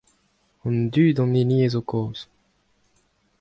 An 0.65 0.77
dud 0.93 1.17
an 1.23 1.33
hini 1.37 1.55
eo 1.65 1.71
zo 1.73 1.81
kaoz. 1.89 2.19